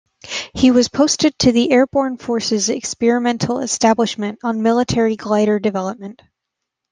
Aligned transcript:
He 0.55 0.71
was 0.71 0.89
posted 0.89 1.37
to 1.37 1.51
the 1.51 1.69
Airborne 1.71 2.17
Forces 2.17 2.69
Experimental 2.69 3.59
Establishment 3.59 4.39
on 4.43 4.63
military 4.63 5.15
glider 5.15 5.59
development. 5.59 6.23